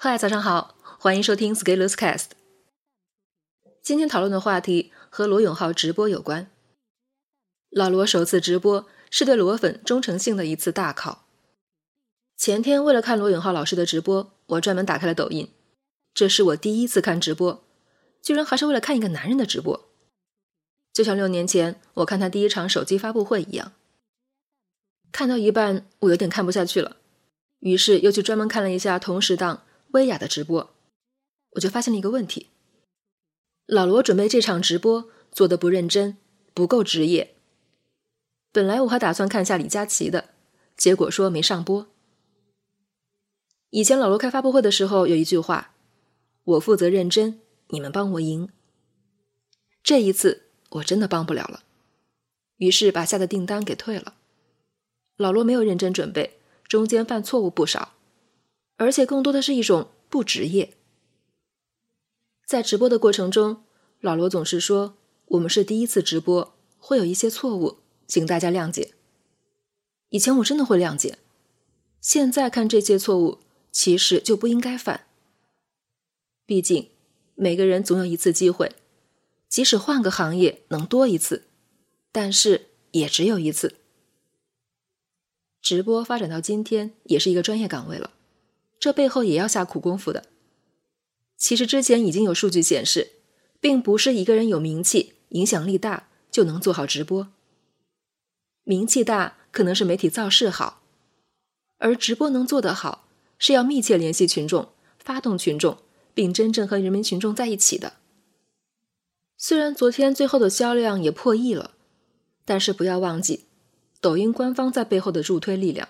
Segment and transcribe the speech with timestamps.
[0.00, 2.26] 嗨，早上好，欢迎收听 Scaleless Cast。
[3.82, 6.48] 今天讨论的话题和罗永浩直播有关。
[7.68, 11.26] 老罗首次直播是对罗粉忠诚性的一次大考。
[12.36, 15.50] 前天为了看罗永浩老师的直播，我专门打开了抖音。
[16.14, 17.64] 这是我第一次看直播，
[18.22, 19.88] 居然还是为了看一个男人的直播，
[20.92, 23.72] 就像六年前我看他第一场手机发布会一样。
[25.10, 26.98] 看到一半，我有点看不下去了，
[27.58, 29.64] 于是又去专门看了一下同时档。
[29.92, 30.70] 薇娅的直播，
[31.52, 32.48] 我就发现了一个问题：
[33.66, 36.18] 老罗准备这场直播做的不认真，
[36.52, 37.34] 不够职业。
[38.52, 40.30] 本来我还打算看下李佳琦的，
[40.76, 41.86] 结果说没上播。
[43.70, 45.74] 以前老罗开发布会的时候有一句话
[46.44, 48.48] ：“我负责认真，你们帮我赢。”
[49.82, 51.62] 这一次我真的帮不了了，
[52.56, 54.14] 于是把下的订单给退了。
[55.16, 57.94] 老罗没有认真准备，中间犯错误不少。
[58.78, 60.74] 而且更多的是一种不职业。
[62.46, 63.64] 在直播的过程中，
[64.00, 68.94] 老罗总是说：“我们是第一次直播，会有一些错误，请大家谅解。”
[70.10, 71.18] 以前我真的会谅解，
[72.00, 75.06] 现在看这些错误，其实就不应该犯。
[76.46, 76.88] 毕竟
[77.34, 78.72] 每个人总有一次机会，
[79.48, 81.44] 即使换个行业能多一次，
[82.10, 83.74] 但是也只有一次。
[85.60, 88.14] 直播发展到今天，也是一个专业岗位了。
[88.78, 90.24] 这背后也要下苦功夫的。
[91.36, 93.12] 其实之前已经有数据显示，
[93.60, 97.28] 并不是一个人有名气、影响力大就能做好直播。
[98.64, 100.82] 名气大可能是媒体造势好，
[101.78, 104.68] 而直播能做得好，是要密切联系群众、
[104.98, 105.78] 发动群众，
[106.12, 107.94] 并真正和人民群众在一起的。
[109.36, 111.70] 虽然昨天最后的销量也破亿了，
[112.44, 113.44] 但是不要忘记，
[114.00, 115.88] 抖音官方在背后的助推力量。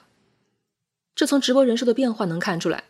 [1.19, 2.84] 这从直播人数的变化能看出来，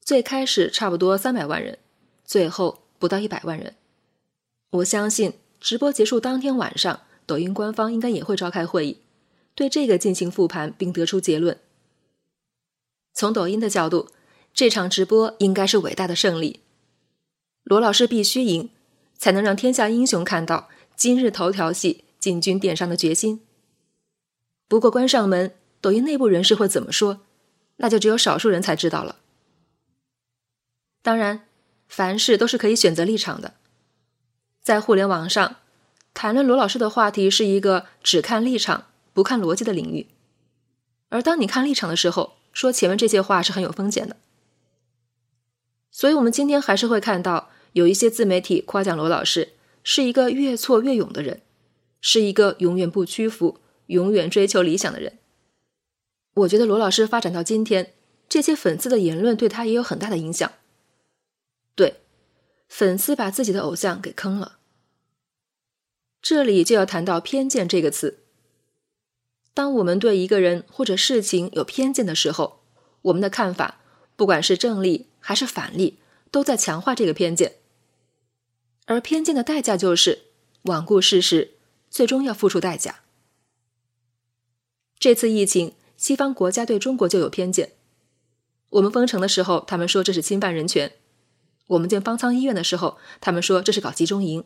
[0.00, 1.78] 最开始差不多三百万人，
[2.24, 3.74] 最后不到一百万人。
[4.70, 9.00] 我相信直播结束当天晚上，抖音官方应该也会召开会议，
[9.54, 11.58] 对这个进行复盘并得出结论。
[13.12, 14.08] 从抖音的角度，
[14.54, 16.60] 这场直播应该是伟大的胜利，
[17.64, 18.70] 罗老师必须赢，
[19.18, 23.42] 才能让天下英雄看到今日头条系进军电商的决心。
[24.66, 27.20] 不过关上门，抖音内部人士会怎么说？
[27.82, 29.16] 那就只有少数人才知道了。
[31.02, 31.46] 当然，
[31.88, 33.54] 凡事都是可以选择立场的。
[34.62, 35.56] 在互联网上，
[36.14, 40.06] 谈论罗老师的话题是一个只看立场不看逻辑的领域。
[41.08, 44.16] 而当你看立场的时候，说前面这些话是很有风险的。
[45.90, 51.42] 所以，我们今天还是会看到有一些自媒体夸奖罗老师是一个越挫越勇的人，
[52.00, 55.18] 是一个永远不屈服、永远追求理想的人。
[56.34, 57.92] 我觉得罗老师发展到今天，
[58.26, 60.50] 这些粉丝的言论对他也有很大的影响。
[61.74, 62.00] 对，
[62.68, 64.58] 粉丝把自己的偶像给坑了。
[66.22, 68.20] 这里就要谈到偏见这个词。
[69.52, 72.62] 当我们对一个人或者事情有偏见的时候，
[73.02, 73.80] 我们的看法，
[74.16, 75.98] 不管是正力还是反力，
[76.30, 77.56] 都在强化这个偏见。
[78.86, 80.22] 而偏见的代价就是
[80.64, 81.52] 罔顾事实，
[81.90, 83.00] 最终要付出代价。
[84.98, 85.74] 这次疫情。
[86.02, 87.74] 西方国家对中国就有偏见。
[88.70, 90.88] 我们封城的时候，他们说这是侵犯人权；
[91.68, 94.42] 我们建方舱医院的时候，他们说这是搞集中营；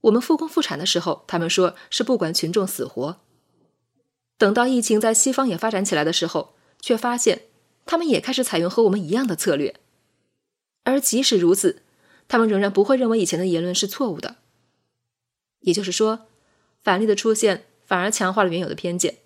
[0.00, 3.20] 我们复工复产的时候，他们说是不管群众死活。
[4.38, 7.42] 等到疫情在西方也发展起来的时候，却发现
[7.84, 9.78] 他们也开始采用和我们一样的策略。
[10.84, 11.82] 而即使如此，
[12.26, 14.36] 他们仍然不会认为以前的言论是错误的。
[15.60, 16.20] 也就是说，
[16.82, 19.18] 反例的出现反而强化了原有的偏见。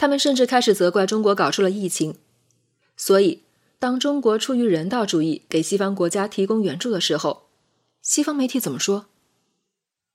[0.00, 2.16] 他们甚至开始责怪中国搞出了疫情，
[2.96, 3.42] 所以
[3.78, 7.50] 当中国出于人道主义给西方国家提供援助的时候，
[8.00, 9.08] 西方媒体怎么说？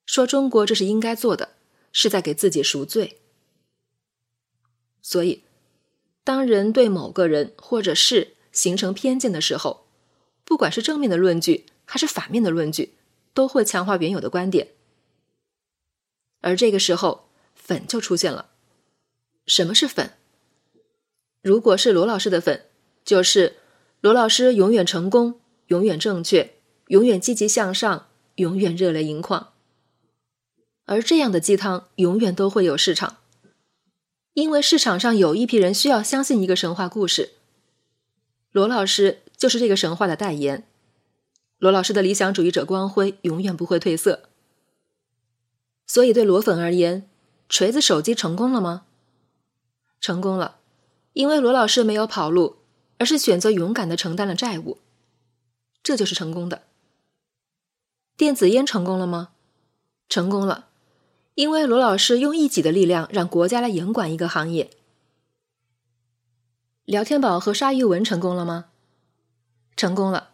[0.07, 1.49] 说中国这是应该做的，
[1.91, 3.21] 是在给自己赎罪。
[5.03, 5.43] 所以，
[6.23, 9.85] 当人对某个人或者事形成偏见的时候，
[10.43, 12.95] 不管是正面的论据还是反面的论据，
[13.35, 14.69] 都会强化原有的观点。
[16.41, 18.53] 而这个时候，粉就出现了。
[19.45, 20.11] 什么是粉？
[21.41, 22.65] 如果是罗老师的粉，
[23.03, 23.57] 就是
[24.01, 26.55] 罗老师永远成功，永远正确，
[26.87, 29.53] 永远积极向上，永远热泪盈眶。
[30.85, 33.17] 而这样的鸡汤永远都会有市场，
[34.33, 37.33] 因为市场上有一批人需要相信一个神话故事。
[38.51, 40.67] 罗老师就是这个神话的代言。
[41.57, 44.29] 罗老师的理想主义者光辉永远不会褪色。
[45.87, 47.07] 所以对罗粉而言，
[47.47, 48.85] 锤子手机成功了吗？
[50.05, 50.59] 成功了，
[51.13, 52.57] 因为罗老师没有跑路，
[52.99, 54.77] 而是选择勇敢的承担了债务，
[55.81, 56.61] 这就是成功的。
[58.15, 59.29] 电子烟成功了吗？
[60.07, 60.67] 成功了，
[61.33, 64.69] 因为罗老师用一己的力量让国家来严管一个行业。
[66.83, 68.65] 聊天宝和鲨鱼文成功了吗？
[69.75, 70.29] 成功了，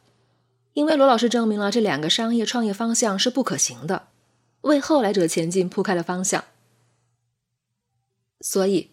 [0.73, 4.09] 因为罗老师证明了这两个商业创业方向是不可行的，
[4.63, 6.43] 为后来者前进铺开了方向。
[8.41, 8.89] 所以，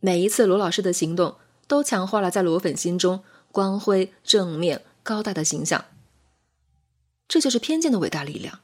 [0.00, 1.36] 每一次罗老师的行动
[1.66, 5.84] 都强化了在罗粉心中光辉、正面、高大的形象。
[7.28, 8.60] 这就是偏见的伟大力量。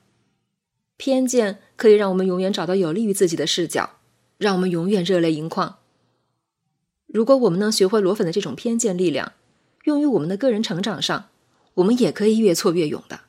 [0.96, 3.98] 偏见可以让我们永远找到有利于自己的视角，
[4.38, 5.76] 让我们永远热泪盈眶。
[7.06, 9.34] 如果我们能学会罗粉的这种偏见力量，
[9.84, 11.28] 用于我们的个人成长上，
[11.74, 13.20] 我们也可以越挫越勇的。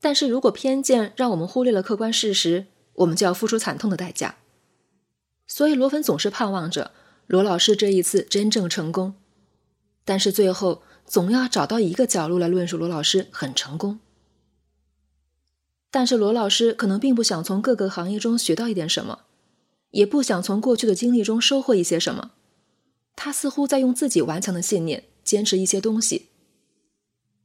[0.00, 4.36] 但是如果偏见让我们忽略了客观事实，我们就要付出惨痛的代价。
[5.46, 6.92] 所以罗粉总是盼望着
[7.26, 9.14] 罗老师这一次真正成功，
[10.04, 14.00] 但是最后总要找到一个角落来论述罗老师很成功。
[15.90, 19.20] 但是罗老师可能并不想从各个行业中学到一点什么。
[19.92, 22.32] 也不想从过去的经历中收获一些什么，
[23.14, 26.26] 他似乎在用自己顽强的信念坚持一些东西，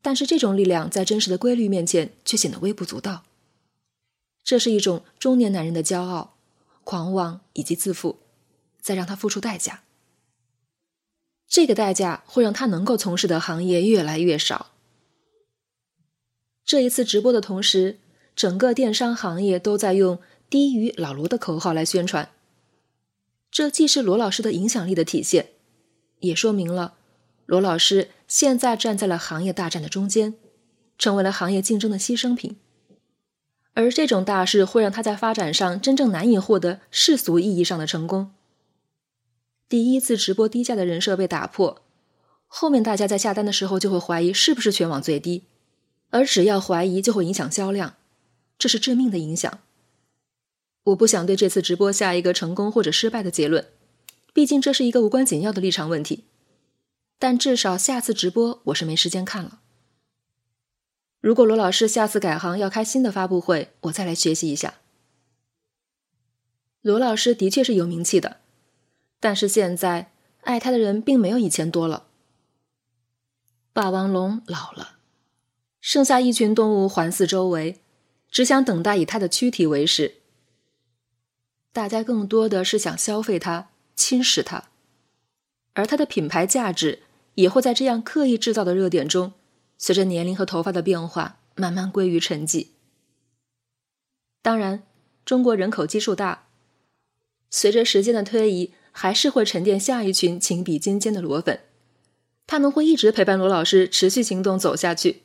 [0.01, 3.23] 但是这种力量在真实的规律面前却显得微不足道。
[4.43, 6.39] 这是一种中年男人的骄傲、
[6.83, 8.19] 狂妄以及自负，
[8.79, 9.83] 再让他付出代价。
[11.47, 14.71] 这个代价会让他能够从事的行业越来越少。
[16.63, 17.99] 这一次直播的同时，
[18.35, 20.19] 整个电商行业都在用
[20.49, 22.31] “低于老罗”的口号来宣传。
[23.51, 25.49] 这既是罗老师的影响力的体现，
[26.19, 26.93] 也说明了
[27.45, 30.35] 罗老师现在站在了行业大战的中间，
[30.97, 32.55] 成为了行业竞争的牺牲品。
[33.73, 38.31] 而这种大事会让他在发展上真正难以获得世俗意义上的成功。
[39.69, 41.81] 第一次直播低价的人设被打破，
[42.47, 45.43] 后面大家在下单的时候就会怀疑是不是全网最低，
[46.09, 47.95] 而只要怀疑就会影响销量，
[48.59, 49.59] 这是致命的影响。
[50.83, 53.65] 我不想对这次直播下一个成功或者失败的结论，
[54.33, 56.25] 毕竟这是一个无关紧要的立场问题。
[57.17, 59.60] 但至少下次直播我是没时间看了。
[61.21, 64.73] 如果罗老师下次改行要开新的发布会，我再来学习一下。
[66.81, 68.37] 罗老师的确是有名气的，
[69.19, 72.07] 但是现在爱他的人并没有以前多了。
[73.71, 74.97] 霸王龙老了，
[75.79, 77.79] 剩下一群动物环伺周围，
[78.31, 80.15] 只想等待以他的躯体为食。
[81.71, 84.69] 大家更多的是想消费它、侵蚀它，
[85.73, 87.03] 而它的品牌价值
[87.35, 89.33] 也会在这样刻意制造的热点中，
[89.81, 92.67] 随着年龄和头发的变化，慢慢归于沉寂。
[94.43, 94.83] 当然，
[95.25, 96.47] 中国人口基数大，
[97.49, 101.61] 随着时间的推移，还是会沉淀下一群情比金坚的裸粉，
[102.45, 105.23] 他们会一直陪伴罗老师持续行动走下去，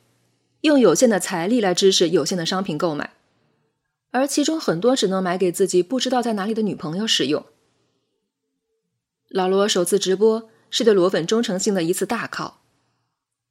[0.61, 3.13] 用有限的财力来支持有限的商品购买。
[4.09, 7.45] 而其中很多只能买给自己不知道在哪里的女朋友使用。
[9.29, 12.56] 老罗首次直播是对罗粉忠诚性的一次大考，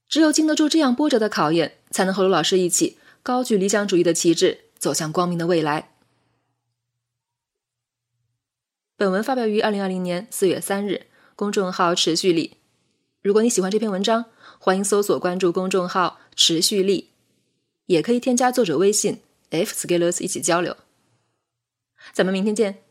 [0.08, 5.90] 只有经得住这样波折的考验，才能和罗老师一起高举理想主义的旗帜，走向光明的未来。
[8.96, 12.56] 本文发表于二零二零年四月三日，公众号持续力。
[13.20, 14.26] 如果你喜欢这篇文章，
[14.58, 17.10] 欢迎搜索关注公众号持续力，
[17.86, 19.20] 也可以添加作者微信。
[19.50, 20.76] F Scalers 一起交流，
[22.12, 22.85] 咱们明天见。